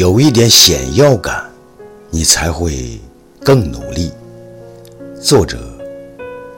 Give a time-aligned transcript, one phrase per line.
[0.00, 1.44] 有一点显要感，
[2.08, 2.98] 你才会
[3.44, 4.10] 更努力。
[5.20, 5.58] 作者：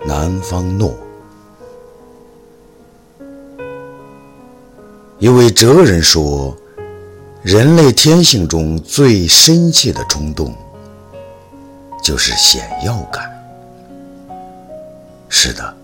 [0.07, 0.95] 南方诺。
[5.19, 6.57] 一位哲人说
[7.43, 10.55] ：“人类天性中最深切的冲动，
[12.01, 13.29] 就是显要感。”
[15.29, 15.77] 是的，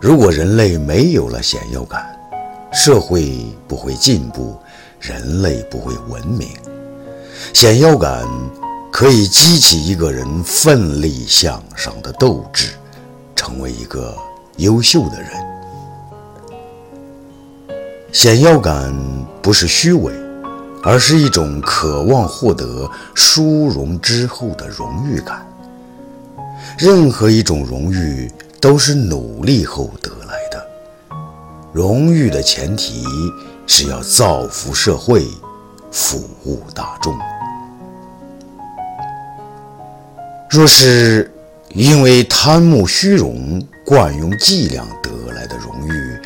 [0.00, 2.18] 如果人类没有了显要感，
[2.72, 4.56] 社会不会进步，
[5.02, 6.48] 人类不会文明。
[7.52, 8.24] 显要感
[8.92, 12.68] 可以激起一个人奋力向上的斗志，
[13.34, 14.16] 成为一个
[14.58, 15.30] 优秀的人。
[18.12, 18.94] 显要感
[19.42, 20.12] 不是虚伪，
[20.84, 25.44] 而是一种渴望获得殊荣之后的荣誉感。
[26.78, 30.64] 任何一种荣誉都是努力后得来的。
[31.72, 33.02] 荣誉的前提
[33.74, 35.26] 是要造福社会，
[35.90, 37.18] 服务大众。
[40.50, 41.32] 若是
[41.70, 46.20] 因为贪慕虚荣、惯用伎俩得来的荣誉，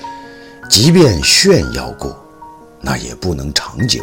[0.68, 2.20] 即便炫耀过，
[2.80, 4.02] 那也不能长久，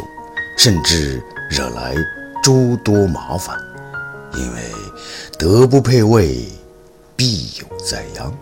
[0.56, 1.94] 甚至惹来
[2.42, 3.54] 诸多麻烦。
[4.32, 4.62] 因为
[5.38, 6.48] 德不配位，
[7.14, 8.32] 必有灾殃。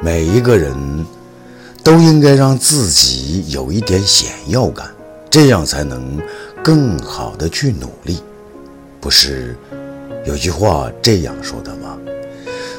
[0.00, 1.04] 每一个人
[1.86, 4.92] 都应该让自己有一点显要感，
[5.30, 6.20] 这样才能
[6.60, 8.20] 更好的去努力。
[9.00, 9.56] 不是
[10.26, 11.96] 有句话这样说的吗？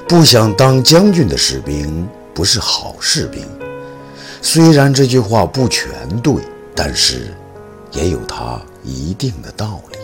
[0.09, 3.45] 不想当将军的士兵不是好士兵。
[4.41, 5.87] 虽然这句话不全
[6.21, 6.35] 对，
[6.75, 7.33] 但是
[7.93, 9.97] 也有它一定的道理。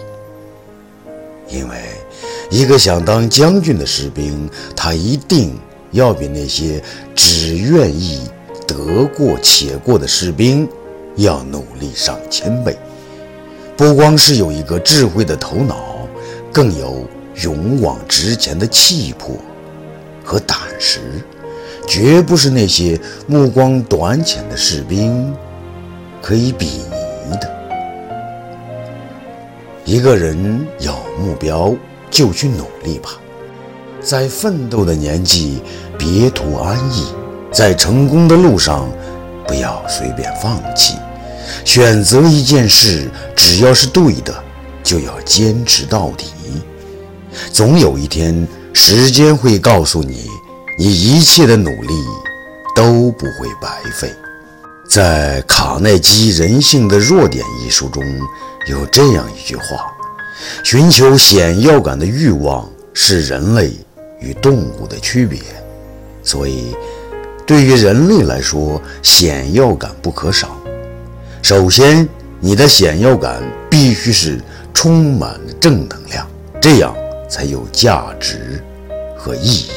[1.54, 1.76] 因为
[2.50, 5.60] 一个想当将军的士兵，他一定
[5.92, 6.82] 要比那些
[7.14, 8.22] 只愿意
[8.74, 10.68] 得过且过的士兵
[11.16, 12.76] 要努力上千倍。
[13.78, 16.08] 不光是有一个智慧的头脑，
[16.52, 17.06] 更有
[17.44, 19.36] 勇往直前的气魄
[20.24, 21.00] 和胆识。
[21.86, 25.34] 绝不是那些目光短浅的士兵
[26.22, 26.66] 可以比
[27.28, 27.52] 拟的。
[29.84, 31.76] 一个人有目标，
[32.10, 33.10] 就去努力吧，
[34.02, 35.62] 在奋斗的年纪
[35.98, 37.08] 别图安逸，
[37.54, 38.90] 在成功的路上
[39.48, 40.96] 不要随便放弃。
[41.64, 44.34] 选择一件事，只要是对的，
[44.84, 46.26] 就要坚持到底。
[47.52, 50.28] 总有一天，时间会告诉你。
[50.80, 51.94] 你一切的努力
[52.76, 54.12] 都不会白费。
[54.90, 58.04] 在卡耐基《人性的弱点》一书中
[58.68, 59.94] 有这样一句话：
[60.64, 63.72] 寻求显要感的欲望是人类
[64.20, 65.40] 与动物的区别。
[66.24, 66.76] 所以，
[67.46, 70.56] 对于人类来说，显要感不可少。
[71.42, 72.08] 首先，
[72.40, 74.40] 你的显要感必须是
[74.74, 76.26] 充满正能量，
[76.62, 76.96] 这样
[77.30, 78.64] 才有价值
[79.18, 79.72] 和意义。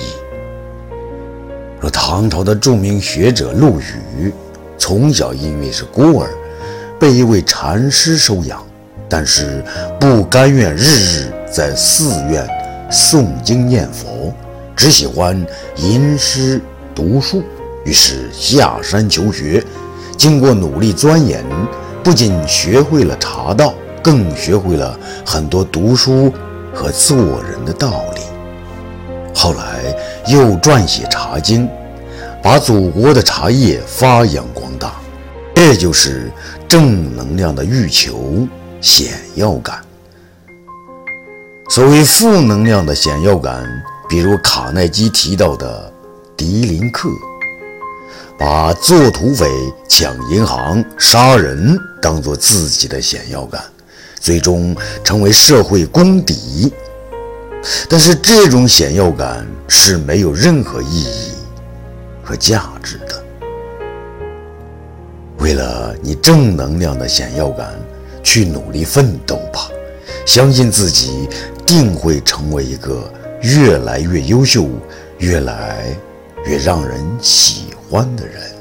[1.80, 4.32] 若唐朝的著名学者陆羽，
[4.78, 6.30] 从小因为是孤儿，
[7.00, 8.64] 被一位禅师收养，
[9.08, 9.62] 但是
[9.98, 12.48] 不甘愿日日在寺院
[12.90, 14.32] 诵经念佛，
[14.76, 15.44] 只喜欢
[15.76, 16.60] 吟诗
[16.94, 17.42] 读书，
[17.86, 19.64] 于是下山求学。
[20.18, 21.44] 经过努力钻研，
[22.02, 26.32] 不仅学会了茶道，更学会了很多读书
[26.74, 28.22] 和做人的道理。
[29.32, 29.94] 后来
[30.26, 31.68] 又撰写《茶经》，
[32.42, 34.94] 把祖国的茶叶发扬光大。
[35.54, 36.30] 这就是
[36.68, 38.46] 正能量的欲求
[38.80, 39.78] 显要感。
[41.68, 43.66] 所谓负能量的显要感，
[44.08, 45.92] 比如卡耐基提到的
[46.36, 47.08] 狄林克，
[48.38, 49.48] 把做土匪、
[49.88, 53.62] 抢银行、杀人当做自己的显要感，
[54.20, 56.72] 最终成为社会公敌。
[57.88, 61.32] 但是这种显要感是没有任何意义
[62.22, 63.24] 和价值的。
[65.38, 67.74] 为了你正能量的显要感，
[68.22, 69.68] 去努力奋斗吧！
[70.24, 71.28] 相信自己
[71.64, 73.10] 定会成为一个
[73.42, 74.66] 越来越优秀、
[75.18, 75.86] 越来
[76.46, 78.55] 越让人喜欢的人。